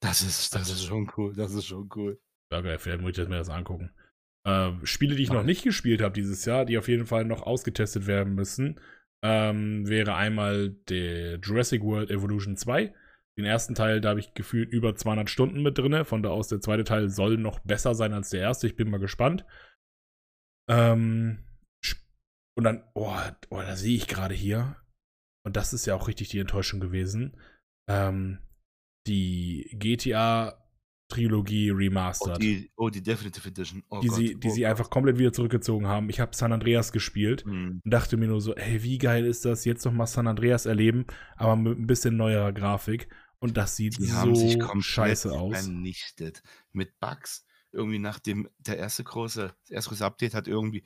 [0.00, 2.20] Das ist, das ist schon cool, das ist schon cool.
[2.52, 3.90] Ja, geil, vielleicht muss ich das mir das angucken.
[4.46, 7.42] Ähm, Spiele, die ich noch nicht gespielt habe dieses Jahr, die auf jeden Fall noch
[7.42, 8.80] ausgetestet werden müssen,
[9.22, 12.94] ähm, wäre einmal der Jurassic World Evolution 2.
[13.36, 16.04] Den ersten Teil, da habe ich gefühlt über 200 Stunden mit drin.
[16.04, 18.66] Von da aus, der zweite Teil soll noch besser sein als der erste.
[18.66, 19.44] Ich bin mal gespannt.
[20.68, 21.44] Ähm,
[22.56, 23.14] und dann, oh,
[23.50, 24.76] oh da sehe ich gerade hier.
[25.44, 27.36] Und das ist ja auch richtig die Enttäuschung gewesen.
[27.88, 28.40] Ähm,
[29.06, 30.67] die GTA
[31.08, 33.82] Trilogie Oh Remastered die, oh, die Definitive Edition.
[33.88, 34.70] Oh die Gott, sie, die oh sie Gott.
[34.70, 36.08] einfach komplett wieder zurückgezogen haben.
[36.10, 37.80] Ich habe San Andreas gespielt Hm.
[37.84, 40.66] und dachte mir nur so, ey, wie geil ist das, jetzt noch mal San Andreas
[40.66, 43.08] erleben, aber mit ein bisschen neuerer Grafik.
[43.40, 45.60] Und das sieht Die haben sich so scheiße aus.
[45.64, 46.42] vernichtet.
[46.72, 47.44] Mit Bugs.
[47.70, 50.82] Irgendwie nachdem der erste große, das erste große Update hat irgendwie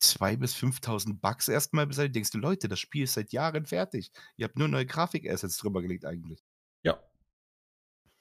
[0.00, 2.16] 2.000 bis 5.000 Bugs erstmal beseitigt.
[2.16, 4.10] Denkst du, Leute, das Spiel ist seit Jahren fertig.
[4.36, 6.42] Ihr habt nur neue Grafik-Assets drüber gelegt eigentlich.
[6.82, 6.98] Ja.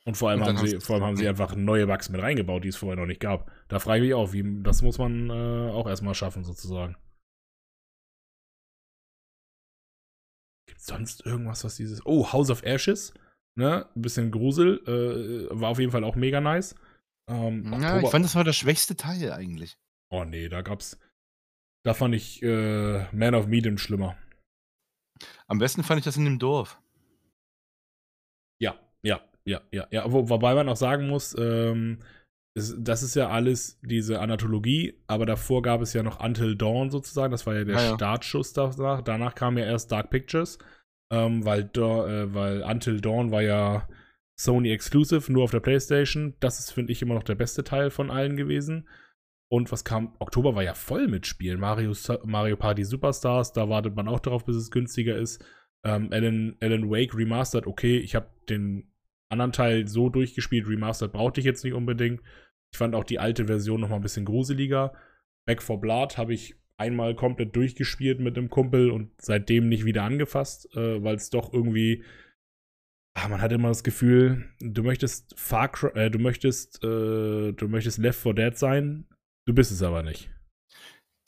[0.03, 2.63] Und vor allem, Und haben sie, vor allem haben sie einfach neue Bugs mit reingebaut,
[2.63, 3.51] die es vorher noch nicht gab.
[3.67, 6.97] Da frage ich mich auch, wie, das muss man äh, auch erstmal schaffen, sozusagen.
[10.67, 12.03] Gibt sonst irgendwas, was dieses.
[12.05, 13.13] Oh, House of Ashes.
[13.55, 13.87] Ne?
[13.95, 14.79] Ein bisschen Grusel.
[14.87, 16.75] Äh, war auf jeden Fall auch mega nice.
[17.29, 19.77] Ähm, Ja, ich fand, das war der schwächste Teil eigentlich.
[20.09, 20.99] Oh nee, da gab's.
[21.83, 24.17] Da fand ich äh, Man of Medium schlimmer.
[25.47, 26.81] Am besten fand ich das in dem Dorf.
[29.45, 30.12] Ja, ja, ja.
[30.12, 31.99] Wo, wobei man auch sagen muss, ähm,
[32.54, 36.89] es, das ist ja alles diese Anatologie, aber davor gab es ja noch Until Dawn
[36.89, 37.32] sozusagen.
[37.32, 37.95] Das war ja der Ja, ja.
[37.95, 39.01] Startschuss danach.
[39.01, 40.60] Danach kam ja erst Dark Pictures,
[41.12, 43.88] ähm, weil, äh, weil Until Dawn war ja
[44.39, 46.36] Sony Exclusive, nur auf der PlayStation.
[46.39, 48.88] Das ist, finde ich, immer noch der beste Teil von allen gewesen.
[49.49, 50.15] Und was kam?
[50.19, 51.60] Oktober war ja voll mit Spielen.
[51.60, 55.43] Mario, Mario Party Superstars, da wartet man auch darauf, bis es günstiger ist.
[55.86, 58.90] Ähm, Alan, Alan Wake Remastered, okay, ich habe den
[59.32, 62.22] anderen Teil so durchgespielt, Remastered brauchte ich jetzt nicht unbedingt.
[62.74, 64.94] Ich fand auch die alte Version noch mal ein bisschen gruseliger.
[65.46, 70.04] Back for Blood habe ich einmal komplett durchgespielt mit einem Kumpel und seitdem nicht wieder
[70.04, 72.04] angefasst, äh, weil es doch irgendwie
[73.13, 77.67] ach, man hat immer das Gefühl, du möchtest Far Cry, äh, du möchtest, äh, du
[77.67, 79.06] möchtest Left 4 Dead sein,
[79.46, 80.30] du bist es aber nicht.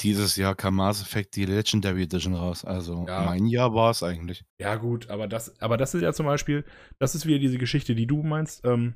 [0.01, 2.65] Dieses Jahr kam Mass Effect die Legendary Edition raus.
[2.65, 3.23] Also ja.
[3.23, 4.43] mein Jahr war es eigentlich.
[4.59, 6.65] Ja, gut, aber das, aber das ist ja zum Beispiel,
[6.99, 8.65] das ist wieder diese Geschichte, die du meinst.
[8.65, 8.95] Ähm,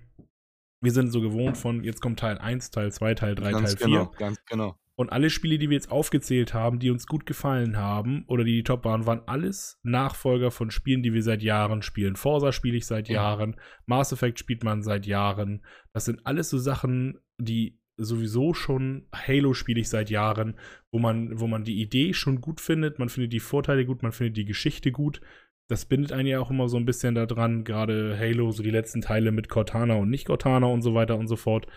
[0.81, 3.77] wir sind so gewohnt von, jetzt kommt Teil 1, Teil 2, Teil 3, ganz Teil
[3.77, 3.87] 4.
[3.87, 4.77] Genau, ganz genau.
[4.99, 8.53] Und alle Spiele, die wir jetzt aufgezählt haben, die uns gut gefallen haben oder die
[8.53, 12.15] die top waren, waren alles Nachfolger von Spielen, die wir seit Jahren spielen.
[12.15, 15.63] Forza spiele ich seit Jahren, Mass Effect spielt man seit Jahren.
[15.93, 20.55] Das sind alles so Sachen, die sowieso schon Halo spiele ich seit Jahren,
[20.91, 24.11] wo man, wo man die Idee schon gut findet, man findet die Vorteile gut, man
[24.11, 25.21] findet die Geschichte gut.
[25.69, 29.01] Das bindet einen ja auch immer so ein bisschen daran, gerade Halo, so die letzten
[29.01, 31.67] Teile mit Cortana und nicht Cortana und so weiter und so fort.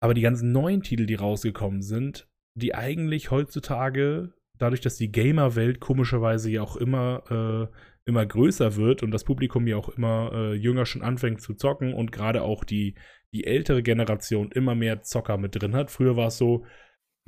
[0.00, 5.80] Aber die ganzen neuen Titel, die rausgekommen sind, die eigentlich heutzutage, dadurch, dass die Gamer-Welt
[5.80, 10.54] komischerweise ja auch immer, äh, immer größer wird und das Publikum ja auch immer äh,
[10.54, 12.94] jünger schon anfängt zu zocken und gerade auch die,
[13.34, 15.90] die ältere Generation immer mehr Zocker mit drin hat.
[15.90, 16.64] Früher war es so,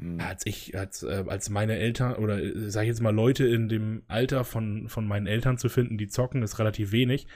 [0.00, 0.20] hm.
[0.20, 3.68] als ich, als, äh, als meine Eltern oder äh, sag ich jetzt mal Leute in
[3.68, 7.26] dem Alter von, von meinen Eltern zu finden, die zocken, ist relativ wenig.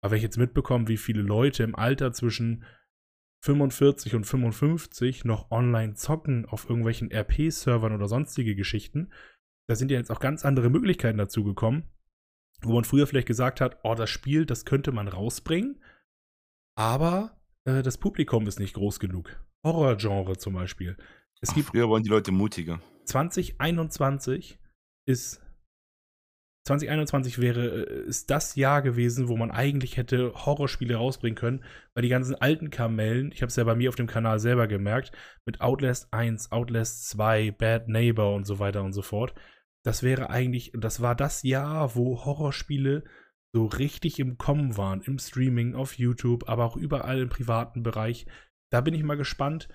[0.00, 2.64] Aber wenn ich jetzt mitbekomme, wie viele Leute im Alter zwischen
[3.42, 9.12] 45 und 55 noch online zocken auf irgendwelchen RP-Servern oder sonstige Geschichten,
[9.68, 11.90] da sind ja jetzt auch ganz andere Möglichkeiten dazu gekommen,
[12.62, 15.82] wo man früher vielleicht gesagt hat, oh, das Spiel, das könnte man rausbringen,
[16.76, 19.40] aber äh, das Publikum ist nicht groß genug.
[19.64, 20.96] Horrorgenre zum Beispiel.
[21.40, 22.80] Es Ach, gibt früher waren die Leute mutiger.
[23.06, 24.58] 2021
[25.06, 25.40] ist
[26.66, 32.02] 2021 wäre, äh, ist das Jahr gewesen, wo man eigentlich hätte Horrorspiele rausbringen können, weil
[32.02, 35.12] die ganzen alten Kamellen, ich habe es ja bei mir auf dem Kanal selber gemerkt,
[35.46, 39.34] mit Outlast 1, Outlast 2, Bad Neighbor und so weiter und so fort,
[39.84, 43.04] das wäre eigentlich, das war das Jahr, wo Horrorspiele
[43.52, 48.26] so richtig im Kommen waren, im Streaming, auf YouTube, aber auch überall im privaten Bereich.
[48.70, 49.68] Da bin ich mal gespannt.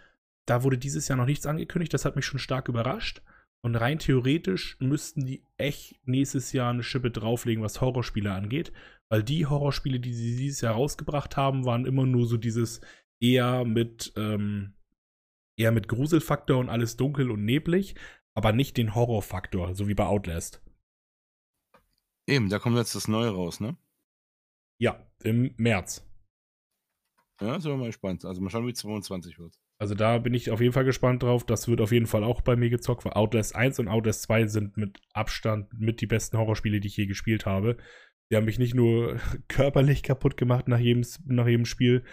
[0.47, 3.21] Da wurde dieses Jahr noch nichts angekündigt, das hat mich schon stark überrascht.
[3.63, 8.71] Und rein theoretisch müssten die echt nächstes Jahr eine Schippe drauflegen, was Horrorspiele angeht.
[9.09, 12.81] Weil die Horrorspiele, die sie dieses Jahr rausgebracht haben, waren immer nur so dieses
[13.19, 14.73] eher mit, ähm,
[15.57, 17.95] eher mit Gruselfaktor und alles dunkel und neblig,
[18.35, 20.61] aber nicht den Horrorfaktor, so wie bei Outlast.
[22.27, 23.77] Eben, da kommt jetzt das Neue raus, ne?
[24.79, 26.03] Ja, im März.
[27.41, 28.25] Ja, sind wir mal gespannt.
[28.25, 29.59] Also mal schauen, wie 22 wird.
[29.77, 31.45] Also da bin ich auf jeden Fall gespannt drauf.
[31.45, 34.47] Das wird auf jeden Fall auch bei mir gezockt, weil Outlast 1 und Outlast 2
[34.47, 37.77] sind mit Abstand mit die besten Horrorspiele, die ich je gespielt habe.
[38.31, 42.03] Die haben mich nicht nur körperlich kaputt gemacht nach jedem, nach jedem Spiel,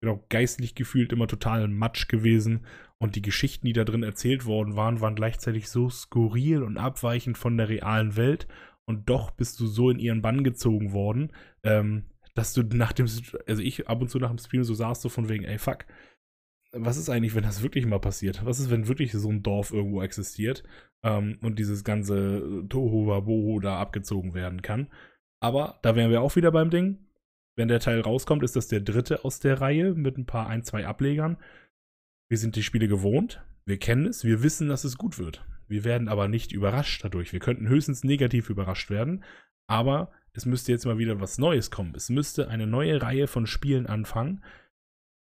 [0.00, 2.66] bin auch geistlich gefühlt immer total Matsch gewesen.
[2.98, 7.38] Und die Geschichten, die da drin erzählt worden waren, waren gleichzeitig so skurril und abweichend
[7.38, 8.46] von der realen Welt.
[8.90, 13.06] Und doch bist du so in ihren Bann gezogen worden, ähm, dass du nach dem,
[13.46, 15.86] also ich ab und zu nach dem Stream so saß, so von wegen, ey, fuck,
[16.72, 18.44] was ist eigentlich, wenn das wirklich mal passiert?
[18.44, 20.64] Was ist, wenn wirklich so ein Dorf irgendwo existiert
[21.04, 24.88] ähm, und dieses ganze Toho Wabohu da abgezogen werden kann?
[25.40, 26.98] Aber da wären wir auch wieder beim Ding.
[27.56, 30.64] Wenn der Teil rauskommt, ist das der dritte aus der Reihe mit ein paar, ein,
[30.64, 31.36] zwei Ablegern.
[32.28, 35.44] Wir sind die Spiele gewohnt, wir kennen es, wir wissen, dass es gut wird.
[35.70, 37.32] Wir werden aber nicht überrascht dadurch.
[37.32, 39.24] Wir könnten höchstens negativ überrascht werden,
[39.68, 41.94] aber es müsste jetzt mal wieder was Neues kommen.
[41.94, 44.42] Es müsste eine neue Reihe von Spielen anfangen,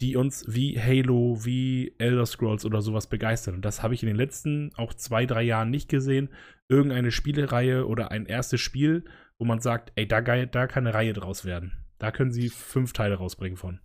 [0.01, 3.57] die uns wie Halo, wie Elder Scrolls oder sowas begeistern.
[3.57, 6.29] Und das habe ich in den letzten auch zwei, drei Jahren nicht gesehen.
[6.68, 9.05] Irgendeine Spielereihe oder ein erstes Spiel,
[9.38, 11.72] wo man sagt, ey, da, da kann eine Reihe draus werden.
[11.98, 13.81] Da können sie fünf Teile rausbringen von.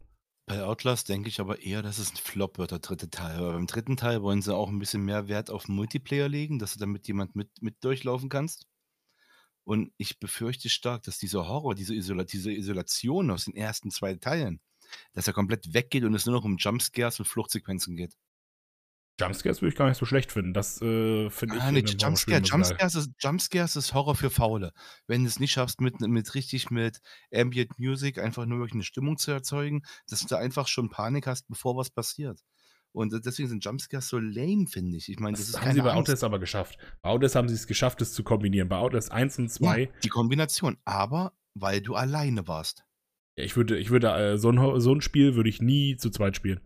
[0.45, 3.37] Bei Outlast denke ich aber eher, dass es ein Flop wird, der dritte Teil.
[3.37, 6.73] Aber beim dritten Teil wollen sie auch ein bisschen mehr Wert auf Multiplayer legen, dass
[6.73, 8.67] du damit jemand mit, mit durchlaufen kannst.
[9.63, 14.15] Und ich befürchte stark, dass dieser Horror, diese, Isola diese Isolation aus den ersten zwei
[14.15, 14.59] Teilen,
[15.13, 18.17] dass er komplett weggeht und es nur noch um Jumpscares und Fluchtsequenzen geht.
[19.19, 20.53] Jumpscares würde ich gar nicht so schlecht finden.
[20.53, 21.71] Das äh, finde ah, ich.
[21.71, 24.73] Nee, Jumpscare, Jumpscares, ist, Jumpscares ist Horror für Faule.
[25.07, 26.99] Wenn du es nicht schaffst, mit, mit richtig mit
[27.33, 31.47] Ambient Music einfach nur wirklich eine Stimmung zu erzeugen, dass du einfach schon Panik hast,
[31.47, 32.39] bevor was passiert.
[32.91, 35.09] Und deswegen sind Jumpscares so lame, finde ich.
[35.09, 36.77] Ich meine, das, das haben sie bei Outlast aber geschafft.
[37.01, 38.69] Bei Outlast haben sie es geschafft, es zu kombinieren.
[38.69, 39.79] Bei Outlast 1 und 2.
[39.79, 42.83] Ja, die Kombination, aber weil du alleine warst.
[43.35, 46.11] Ja, ich würde, ich würde, äh, so, ein, so ein Spiel würde ich nie zu
[46.11, 46.61] zweit spielen.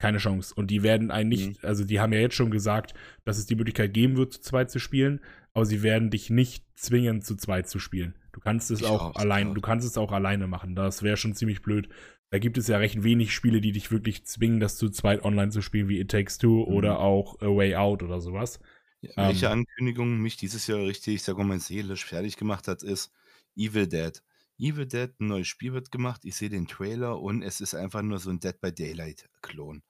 [0.00, 0.54] Keine Chance.
[0.54, 1.68] Und die werden einen nicht, mhm.
[1.68, 4.70] also die haben ja jetzt schon gesagt, dass es die Möglichkeit geben wird, zu zweit
[4.70, 5.20] zu spielen,
[5.52, 8.14] aber sie werden dich nicht zwingen, zu zweit zu spielen.
[8.32, 10.74] Du kannst es ich auch allein, du kannst es auch alleine machen.
[10.74, 11.88] Das wäre schon ziemlich blöd.
[12.30, 15.50] Da gibt es ja recht wenig Spiele, die dich wirklich zwingen, das zu zweit online
[15.50, 16.74] zu spielen, wie It Takes Two mhm.
[16.74, 18.58] oder auch A Way Out oder sowas.
[19.02, 23.12] Ja, welche ähm, Ankündigung mich dieses Jahr richtig, sag mal, seelisch fertig gemacht hat, ist
[23.56, 24.22] Evil Dead.
[24.58, 26.20] Evil Dead, ein neues Spiel wird gemacht.
[26.24, 29.82] Ich sehe den Trailer und es ist einfach nur so ein Dead by Daylight-Klon.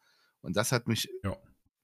[0.42, 1.08] Und das hat mich.
[1.22, 1.36] Ja.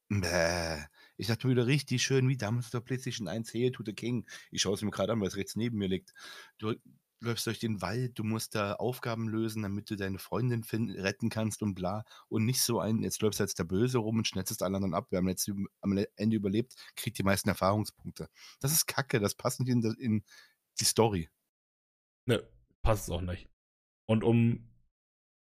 [0.09, 0.85] Bäh,
[1.17, 4.25] ich dachte mir wieder richtig schön, wie damals der PlayStation 1 Hail to the King.
[4.53, 6.15] Ich schaue es mir gerade an, weil es rechts neben mir liegt.
[6.59, 6.75] Du
[7.21, 11.29] läufst durch den Wald, du musst da Aufgaben lösen, damit du deine Freundin finden, retten
[11.29, 12.05] kannst und bla.
[12.29, 14.95] Und nicht so ein, jetzt läufst du als der Böse rum und schnetzest alle anderen
[14.95, 15.09] ab.
[15.11, 18.29] Wer am, letzten, am Ende überlebt, kriegt die meisten Erfahrungspunkte.
[18.61, 20.25] Das ist kacke, das passt nicht in, in
[20.79, 21.29] die Story.
[22.27, 22.47] Ne,
[22.83, 23.49] passt es auch nicht.
[24.07, 24.69] Und um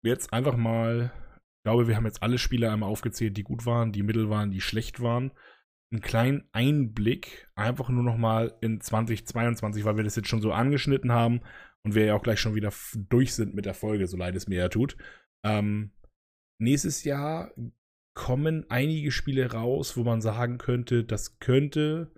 [0.02, 1.12] jetzt einfach mal,
[1.60, 4.50] ich glaube, wir haben jetzt alle Spiele einmal aufgezählt, die gut waren, die mittel waren,
[4.50, 5.30] die schlecht waren.
[5.92, 10.52] Einen kleinen Einblick einfach nur noch mal in 2022, weil wir das jetzt schon so
[10.52, 11.42] angeschnitten haben
[11.84, 14.48] und wir ja auch gleich schon wieder durch sind mit der Folge, so leid es
[14.48, 14.96] mir ja tut.
[15.44, 15.92] Ähm,
[16.58, 17.52] nächstes Jahr
[18.14, 22.10] kommen einige Spiele raus, wo man sagen könnte, das könnte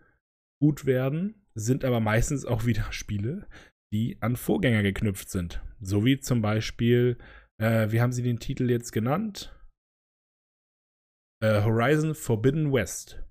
[0.61, 3.49] gut werden, sind aber meistens auch wieder Spiele,
[3.93, 5.61] die an Vorgänger geknüpft sind.
[5.81, 7.19] So wie zum Beispiel,
[7.63, 9.55] äh, wie haben sie den Titel jetzt genannt?
[11.43, 13.23] Äh, Horizon Forbidden West.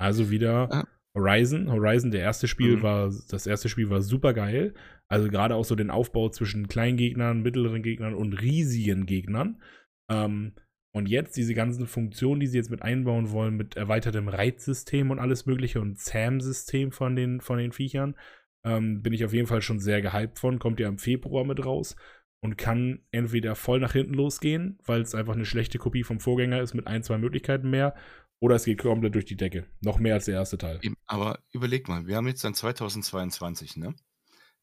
[0.00, 0.88] Also wieder ah.
[1.14, 1.70] Horizon.
[1.70, 2.82] Horizon, der erste Spiel mhm.
[2.82, 4.74] war, das erste Spiel war super geil.
[5.08, 9.62] Also gerade auch so den Aufbau zwischen kleinen Gegnern, mittleren Gegnern und riesigen Gegnern.
[10.10, 10.54] Ähm,
[10.94, 15.18] und jetzt diese ganzen Funktionen, die sie jetzt mit einbauen wollen, mit erweitertem Reizsystem und
[15.18, 18.16] alles mögliche und SAM-System von den, von den Viechern,
[18.64, 20.58] ähm, bin ich auf jeden Fall schon sehr gehypt von.
[20.58, 21.96] Kommt ja im Februar mit raus
[22.40, 26.60] und kann entweder voll nach hinten losgehen, weil es einfach eine schlechte Kopie vom Vorgänger
[26.60, 27.94] ist mit ein, zwei Möglichkeiten mehr,
[28.38, 29.66] oder es geht komplett durch die Decke.
[29.80, 30.80] Noch mehr als der erste Teil.
[31.06, 33.94] Aber überleg mal, wir haben jetzt dann 2022, ne?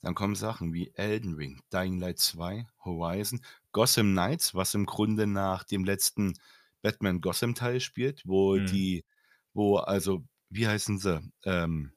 [0.02, 5.28] Dann kommen Sachen wie Elden Ring, Dying Light 2, Horizon, Gotham Knights, was im Grunde
[5.28, 6.34] nach dem letzten
[6.82, 8.66] Batman Gotham Teil spielt, wo hm.
[8.66, 9.06] die,
[9.54, 11.22] wo also, wie heißen sie?
[11.46, 11.94] Ähm,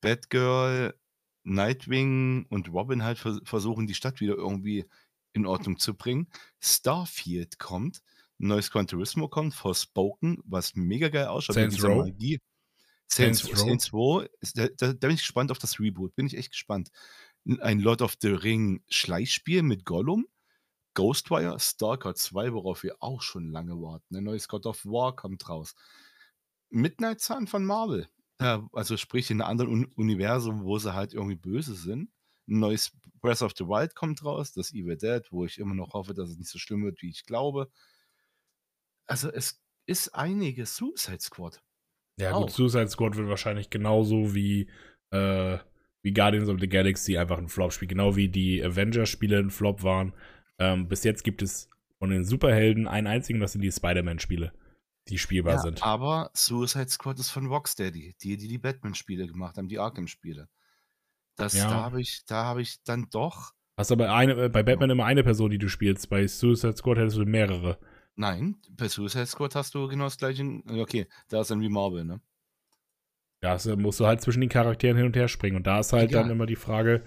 [0.00, 0.94] Batgirl,
[1.44, 4.86] Nightwing und Robin halt versuchen, die Stadt wieder irgendwie
[5.32, 6.28] in Ordnung zu bringen.
[6.60, 8.02] Starfield kommt,
[8.38, 11.54] neues Gran Turismo kommt, Forspoken, was mega geil ausschaut.
[11.54, 12.10] Saints Row.
[13.08, 14.26] Saints, Saints, Saints Row.
[14.54, 16.14] Da, da, da, bin ich gespannt auf das Reboot.
[16.14, 16.90] Bin ich echt gespannt.
[17.60, 20.26] Ein Lord of the Ring Schleichspiel mit Gollum.
[20.94, 24.16] Ghostwire, Stalker 2, worauf wir auch schon lange warten.
[24.16, 25.74] Ein neues God of War kommt raus.
[26.70, 28.08] Midnight Sun von Marvel.
[28.42, 32.10] Ja, also sprich in einem anderen Un Universum, wo sie halt irgendwie böse sind.
[32.48, 35.94] Ein neues Breath of the Wild kommt raus, das Evil Dead, wo ich immer noch
[35.94, 37.70] hoffe, dass es nicht so schlimm wird, wie ich glaube.
[39.06, 41.62] Also es ist einiges Suicide Squad.
[42.18, 42.42] Ja, auch.
[42.42, 44.68] gut, Suicide Squad wird wahrscheinlich genauso wie,
[45.10, 45.58] äh,
[46.02, 50.12] wie Guardians of the Galaxy einfach ein Flop-Spiel, genau wie die Avengers-Spiele ein Flop waren.
[50.58, 54.52] Ähm, bis jetzt gibt es von den Superhelden einen einzigen, das sind die Spider-Man-Spiele
[55.08, 55.82] die spielbar ja, sind.
[55.82, 60.48] Aber Suicide Squad ist von Rocksteady, die, die die Batman-Spiele gemacht haben, die Arkham-Spiele.
[61.36, 61.68] Das, ja.
[61.68, 63.52] Da habe ich, hab ich dann doch.
[63.76, 66.08] Hast aber eine, äh, bei Batman immer eine Person, die du spielst.
[66.10, 67.78] Bei Suicide Squad hättest du mehrere.
[68.14, 70.44] Nein, bei Suicide Squad hast du genau das gleiche.
[70.66, 72.20] Okay, da ist dann wie Marvel, ne?
[73.42, 75.56] Ja, also musst du halt zwischen den Charakteren hin und her springen.
[75.56, 76.20] Und da ist halt ja.
[76.20, 77.02] dann immer die Frage,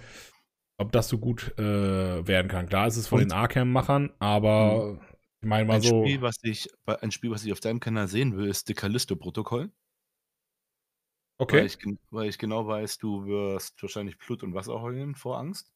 [0.77, 2.67] ob das so gut äh, werden kann.
[2.67, 3.29] Klar ist es von und?
[3.29, 4.99] den Arkham-Machern, aber mhm.
[5.45, 6.03] Ich meine mal ein so.
[6.03, 9.71] Spiel, was ich, ein Spiel, was ich auf deinem Kanal sehen will, ist The Callisto-Protokoll.
[11.38, 11.60] Okay.
[11.60, 11.77] Weil ich,
[12.10, 15.71] weil ich, genau weiß, du wirst wahrscheinlich Blut und Wasser heulen vor Angst.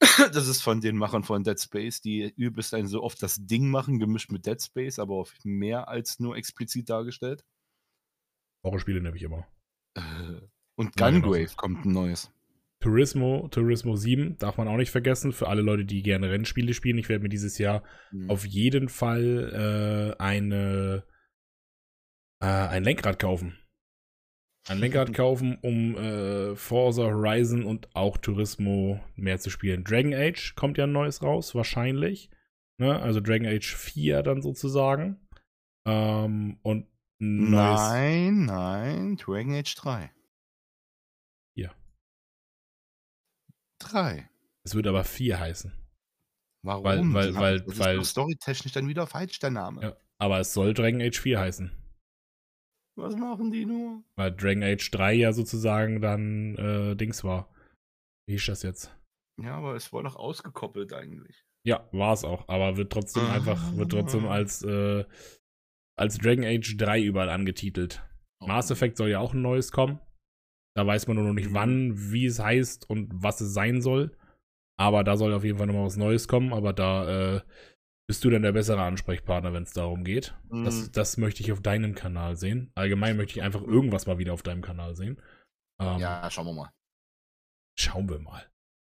[0.34, 3.70] Das ist von den Machern von Dead Space, die übelst ein so oft das Ding
[3.70, 7.44] machen, gemischt mit Dead Space, aber auf mehr als nur explizit dargestellt.
[8.64, 9.46] Horrorspiele nehme ich immer.
[10.74, 12.32] Und Gungrave kommt ein neues.
[12.80, 15.32] Turismo, Turismo 7 darf man auch nicht vergessen.
[15.32, 16.98] Für alle Leute, die gerne Rennspiele spielen.
[16.98, 18.30] Ich werde mir dieses Jahr mhm.
[18.30, 21.04] auf jeden Fall äh, eine,
[22.42, 23.58] äh, ein Lenkrad kaufen.
[24.68, 29.84] Ein Lenkrad kaufen, um äh, Forza Horizon und auch Turismo mehr zu spielen.
[29.84, 32.30] Dragon Age kommt ja ein neues raus, wahrscheinlich.
[32.78, 32.98] Ne?
[32.98, 35.20] Also Dragon Age 4 dann sozusagen.
[35.86, 36.86] Ähm, und
[37.22, 40.10] Nein, nein, Dragon Age 3.
[43.80, 44.28] 3.
[44.64, 45.72] Es wird aber 4 heißen.
[46.62, 46.84] Warum?
[46.84, 49.82] Weil, weil, weil, das weil, ist storytechnisch dann wieder falsch, der Name.
[49.82, 51.72] Ja, aber es soll Dragon Age 4 heißen.
[52.96, 54.02] Was machen die nur?
[54.16, 57.48] Weil Dragon Age 3 ja sozusagen dann äh, Dings war.
[58.26, 58.94] Wie ist das jetzt?
[59.42, 61.44] Ja, aber es war noch ausgekoppelt eigentlich.
[61.64, 64.32] Ja, war es auch, aber wird trotzdem einfach, wird trotzdem Ah.
[64.32, 65.04] als, äh,
[65.96, 68.02] als Dragon Age 3 überall angetitelt.
[68.40, 68.74] Mass Oh.
[68.74, 69.98] Effect soll ja auch ein neues kommen.
[70.76, 71.54] Da weiß man nur noch nicht Mhm.
[71.54, 74.16] wann, wie es heißt und was es sein soll.
[74.78, 76.52] Aber da soll auf jeden Fall nochmal was Neues kommen.
[76.52, 77.40] Aber da äh,
[78.08, 80.34] bist du dann der bessere Ansprechpartner, wenn es darum geht.
[80.50, 80.92] Das, Mhm.
[80.92, 82.72] das möchte ich auf deinem Kanal sehen.
[82.74, 85.20] Allgemein möchte ich einfach irgendwas mal wieder auf deinem Kanal sehen.
[85.80, 86.70] Ähm, Ja, schauen wir mal.
[87.78, 88.48] Schauen wir mal.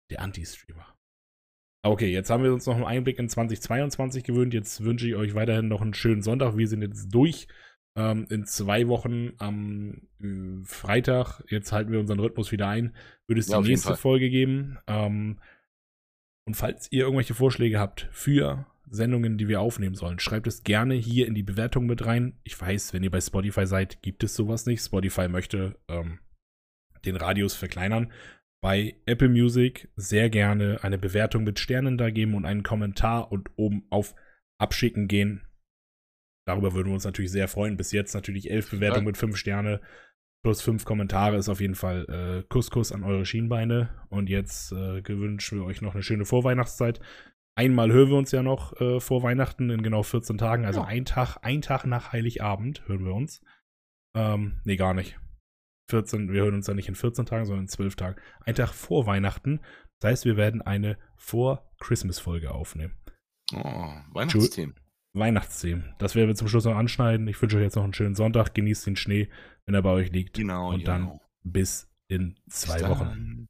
[0.09, 0.95] Der Anti-Streamer.
[1.83, 4.53] Okay, jetzt haben wir uns noch einen Einblick in 2022 gewöhnt.
[4.53, 6.55] Jetzt wünsche ich euch weiterhin noch einen schönen Sonntag.
[6.57, 7.47] Wir sind jetzt durch.
[7.95, 12.95] Ähm, in zwei Wochen am äh, Freitag, jetzt halten wir unseren Rhythmus wieder ein,
[13.27, 13.95] wird es Ja, die nächste.
[13.95, 14.77] Folge geben.
[14.87, 15.39] Ähm,
[16.45, 20.95] und falls ihr irgendwelche Vorschläge habt für Sendungen, die wir aufnehmen sollen, schreibt es gerne
[20.95, 22.39] hier in die Bewertung mit rein.
[22.43, 24.83] Ich weiß, wenn ihr bei Spotify seid, gibt es sowas nicht.
[24.83, 26.19] Spotify möchte ähm,
[27.05, 28.11] den Radius verkleinern.
[28.61, 33.49] Bei Apple Music sehr gerne eine Bewertung mit Sternen da geben und einen Kommentar und
[33.55, 34.13] oben auf
[34.59, 35.41] Abschicken gehen.
[36.51, 37.77] Darüber würden wir uns natürlich sehr freuen.
[37.77, 39.79] Bis jetzt natürlich elf Bewertungen mit fünf Sterne
[40.43, 43.89] plus fünf Kommentare ist auf jeden Fall äh, Kuss-Kuss an eure Schienbeine.
[44.09, 46.99] Und jetzt äh, gewünschen wir euch noch eine schöne Vorweihnachtszeit.
[47.55, 50.65] Einmal hören wir uns ja noch äh, vor Weihnachten in genau 14 Tagen.
[50.65, 50.87] Also Ja.
[50.87, 53.41] ein Tag, ein Tag nach Heiligabend hören wir uns.
[54.13, 55.17] Ähm, nee, gar nicht.
[55.89, 58.19] 14, wir hören uns ja nicht in 14 Tagen, sondern in 12 Tagen.
[58.41, 59.61] Ein Tag vor Weihnachten.
[60.01, 62.97] Das heißt, wir werden eine Vor-Christmas-Folge aufnehmen.
[63.53, 64.75] Oh, Weihnachtsthemen.
[65.13, 65.93] Weihnachtsthemen.
[65.97, 67.27] Das werden wir zum Schluss noch anschneiden.
[67.27, 68.53] Ich wünsche euch jetzt noch einen schönen Sonntag.
[68.53, 69.29] Genießt den Schnee,
[69.65, 70.35] wenn er bei euch liegt.
[70.37, 71.21] Genau, Und dann genau.
[71.43, 73.05] bis in zwei Bis Wochen.
[73.05, 73.47] dann.